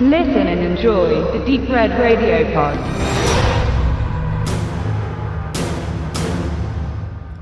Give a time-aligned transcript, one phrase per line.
[0.00, 2.78] Listen and enjoy the Deep Red Radio Pod.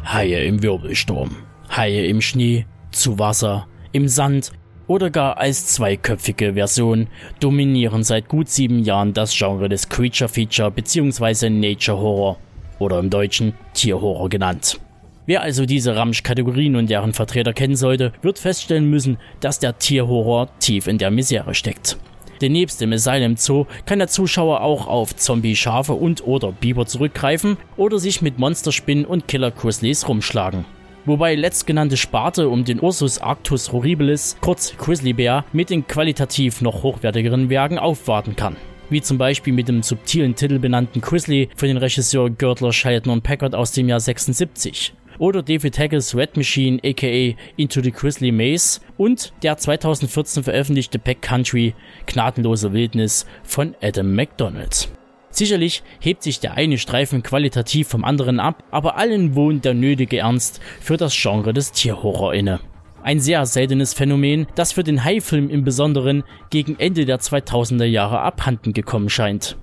[0.04, 1.37] Haie im Wirbelsturm,
[1.69, 4.53] Haie im Schnee, zu Wasser, im Sand
[4.87, 7.08] oder gar als zweiköpfige Version
[7.40, 11.51] dominieren seit gut sieben Jahren das Genre des Creature Feature bzw.
[11.51, 12.38] Nature Horror
[12.79, 14.81] oder im Deutschen Tierhorror genannt.
[15.27, 20.48] Wer also diese Ramsch-Kategorien und deren Vertreter kennen sollte, wird feststellen müssen, dass der Tierhorror
[20.59, 21.98] tief in der Misere steckt.
[22.41, 27.57] Denn nebst dem Asylum Zoo kann der Zuschauer auch auf Zombie-Schafe und oder Biber zurückgreifen
[27.77, 30.65] oder sich mit Monsterspinnen und Killer Grizzlies rumschlagen.
[31.05, 37.49] Wobei letztgenannte Sparte um den Ursus Arctus horribilis, kurz Grizzlybär, mit den qualitativ noch hochwertigeren
[37.49, 38.57] Werken aufwarten kann
[38.89, 43.23] wie zum Beispiel mit dem subtilen Titel benannten Grizzly von den Regisseur Görtler, Scheidner und
[43.23, 48.80] Packard aus dem Jahr 76 oder David Haggles Red Machine aka Into the Grizzly Maze
[48.97, 51.74] und der 2014 veröffentlichte Pack Country
[52.07, 54.88] Gnadenlose Wildnis von Adam McDonald.
[55.30, 60.18] Sicherlich hebt sich der eine Streifen qualitativ vom anderen ab, aber allen wohnt der nötige
[60.18, 62.60] Ernst für das Genre des Tierhorror inne.
[63.02, 68.20] Ein sehr seltenes Phänomen, das für den Hai-Film im Besonderen gegen Ende der 2000er Jahre
[68.20, 69.56] abhanden gekommen scheint.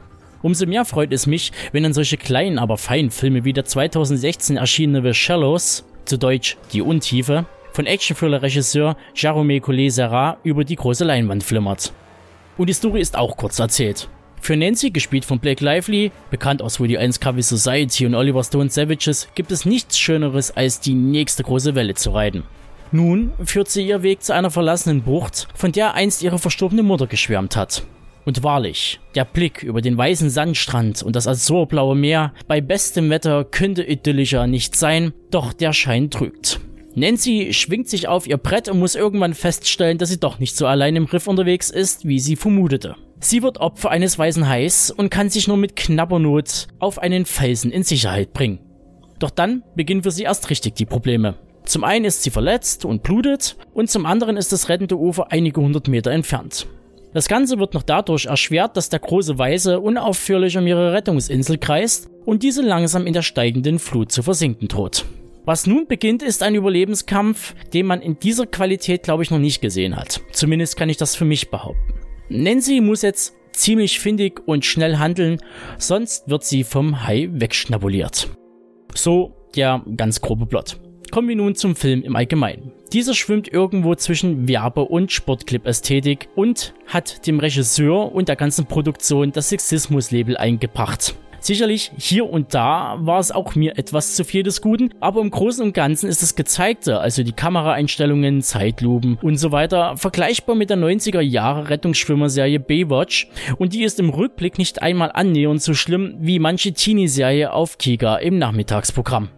[0.43, 4.57] Umso mehr freut es mich, wenn dann solche kleinen, aber feinen Filme wie der 2016
[4.57, 11.45] erschienene The Shallows, zu Deutsch Die Untiefe, von Actionthriller-Regisseur Jerome Collet-Serra über die große Leinwand
[11.45, 11.93] flimmert.
[12.57, 14.09] Und die Story ist auch kurz erzählt.
[14.41, 18.69] Für Nancy, gespielt von Blake Lively, bekannt aus Woody 1 Covey Society und Oliver Stone
[18.69, 22.43] Savages, gibt es nichts Schöneres, als die nächste große Welle zu reiten.
[22.91, 27.07] Nun führt sie ihr Weg zu einer verlassenen Bucht, von der einst ihre verstorbene Mutter
[27.07, 27.83] geschwärmt hat.
[28.25, 33.43] Und wahrlich, der Blick über den weißen Sandstrand und das azurblaue Meer bei bestem Wetter
[33.43, 36.61] könnte idyllischer nicht sein, doch der Schein trügt.
[36.95, 40.67] Nancy schwingt sich auf ihr Brett und muss irgendwann feststellen, dass sie doch nicht so
[40.67, 42.95] allein im Riff unterwegs ist, wie sie vermutete.
[43.19, 47.25] Sie wird Opfer eines weißen Hais und kann sich nur mit knapper Not auf einen
[47.25, 48.59] Felsen in Sicherheit bringen.
[49.17, 51.35] Doch dann beginnen für sie erst richtig die Probleme.
[51.65, 55.61] Zum einen ist sie verletzt und blutet und zum anderen ist das rettende Ufer einige
[55.61, 56.67] hundert Meter entfernt.
[57.13, 62.09] Das Ganze wird noch dadurch erschwert, dass der große Weiße unaufhörlich um ihre Rettungsinsel kreist
[62.25, 65.05] und diese langsam in der steigenden Flut zu versinken droht.
[65.45, 69.61] Was nun beginnt, ist ein Überlebenskampf, den man in dieser Qualität, glaube ich, noch nicht
[69.61, 70.21] gesehen hat.
[70.31, 71.93] Zumindest kann ich das für mich behaupten.
[72.29, 75.37] Nancy muss jetzt ziemlich findig und schnell handeln,
[75.77, 78.29] sonst wird sie vom Hai wegschnabuliert.
[78.95, 80.79] So der ganz grobe Plot.
[81.13, 82.71] Kommen wir nun zum Film im Allgemeinen.
[82.91, 89.31] Dieser schwimmt irgendwo zwischen Werbe- und Sportclip-Ästhetik und hat dem Regisseur und der ganzen Produktion
[89.31, 91.13] das Sexismus-Label eingebracht.
[91.39, 95.29] Sicherlich hier und da war es auch mir etwas zu viel des Guten, aber im
[95.29, 100.71] Großen und Ganzen ist das Gezeigte, also die Kameraeinstellungen, Zeitlupen und so weiter, vergleichbar mit
[100.71, 106.15] der 90er Jahre Rettungsschwimmer-Serie Baywatch und die ist im Rückblick nicht einmal annähernd so schlimm
[106.21, 109.29] wie manche Teenie-Serie auf Kika im Nachmittagsprogramm.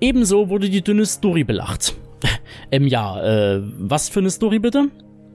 [0.00, 1.94] Ebenso wurde die dünne Story belacht.
[2.72, 4.88] ähm, ja, äh, was für eine Story bitte?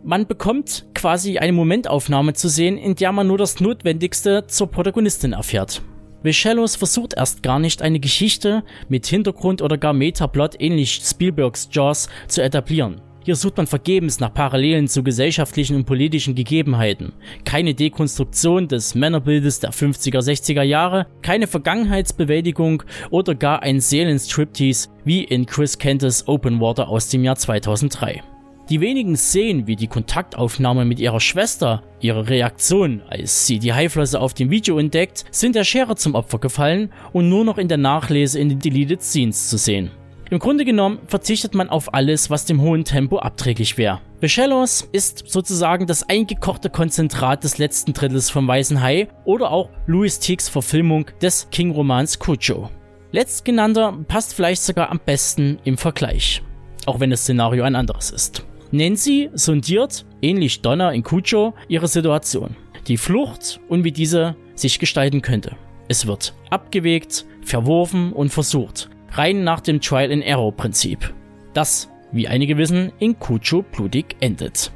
[0.04, 5.34] Man bekommt quasi eine Momentaufnahme zu sehen, in der man nur das Notwendigste zur Protagonistin
[5.34, 5.82] erfährt.
[6.22, 12.10] Vichellos versucht erst gar nicht eine Geschichte mit Hintergrund oder gar Metaplot ähnlich Spielbergs Jaws
[12.28, 13.02] zu etablieren.
[13.26, 17.12] Hier sucht man vergebens nach Parallelen zu gesellschaftlichen und politischen Gegebenheiten.
[17.44, 25.24] Keine Dekonstruktion des Männerbildes der 50er, 60er Jahre, keine Vergangenheitsbewältigung oder gar ein Seelenstriptease wie
[25.24, 28.22] in Chris Kentes Open Water aus dem Jahr 2003.
[28.70, 34.20] Die wenigen Szenen wie die Kontaktaufnahme mit ihrer Schwester, ihre Reaktion, als sie die Haiflosse
[34.22, 37.80] auf dem Video entdeckt, sind der Schere zum Opfer gefallen und nur noch in der
[37.80, 39.90] Nachlese in den Deleted Scenes zu sehen.
[40.32, 44.02] Im Grunde genommen verzichtet man auf alles, was dem hohen Tempo abträglich wäre.
[44.20, 50.20] Vichellos ist sozusagen das eingekochte Konzentrat des letzten Drittels vom Weißen Hai oder auch Louis
[50.20, 52.72] Ticks Verfilmung des King-Romans Cujo.
[53.12, 56.42] Letztgenannter passt vielleicht sogar am besten im Vergleich,
[56.88, 58.44] auch wenn das Szenario ein anderes ist.
[58.72, 62.56] Nancy sondiert, ähnlich Donna in Cujo, ihre Situation,
[62.88, 65.56] die Flucht und wie diese sich gestalten könnte.
[65.88, 71.14] Es wird abgewegt, verworfen und versucht, rein nach dem Trial-and-Error-Prinzip.
[71.54, 74.72] Das, wie einige wissen, in Kucho blutig endet.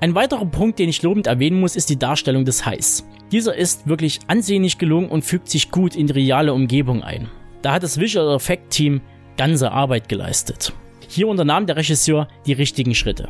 [0.00, 3.06] Ein weiterer Punkt, den ich lobend erwähnen muss, ist die Darstellung des Hais.
[3.32, 7.28] Dieser ist wirklich ansehnlich gelungen und fügt sich gut in die reale Umgebung ein.
[7.62, 9.00] Da hat das Visual Effect Team
[9.36, 10.72] ganze Arbeit geleistet.
[11.08, 13.28] Hier unternahm der Regisseur die richtigen Schritte.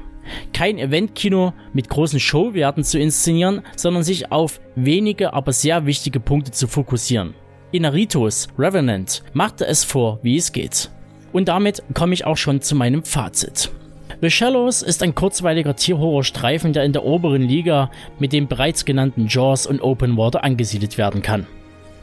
[0.52, 6.50] Kein Eventkino mit großen Showwerten zu inszenieren, sondern sich auf wenige, aber sehr wichtige Punkte
[6.50, 7.34] zu fokussieren.
[7.74, 10.90] Inaritos Revenant machte es vor, wie es geht.
[11.32, 13.72] Und damit komme ich auch schon zu meinem Fazit.
[14.20, 17.90] The Shallows ist ein kurzweiliger Tierhorrorstreifen, der in der oberen Liga
[18.20, 21.48] mit dem bereits genannten Jaws und Open Water angesiedelt werden kann.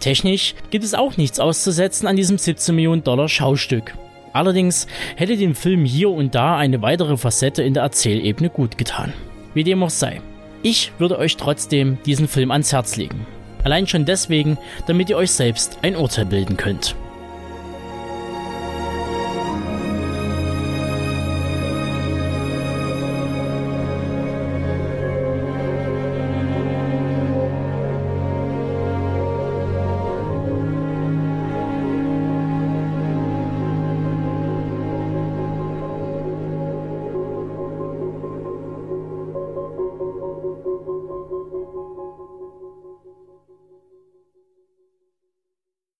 [0.01, 3.93] Technisch gibt es auch nichts auszusetzen an diesem 17 Millionen Dollar Schaustück.
[4.33, 9.13] Allerdings hätte dem Film hier und da eine weitere Facette in der Erzählebene gut getan.
[9.53, 10.19] Wie dem auch sei.
[10.63, 13.25] Ich würde euch trotzdem diesen Film ans Herz legen.
[13.63, 16.95] Allein schon deswegen, damit ihr euch selbst ein Urteil bilden könnt.